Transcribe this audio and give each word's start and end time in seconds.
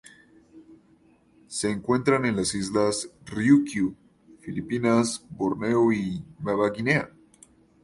Se 1.45 1.69
encuentran 1.69 2.25
en 2.25 2.35
las 2.37 2.55
Islas 2.55 3.11
Ryukyu, 3.27 3.95
Filipinas, 4.39 5.23
Borneo 5.29 5.91
y 5.93 6.25
Nueva 6.39 6.71
Guinea. 6.71 7.07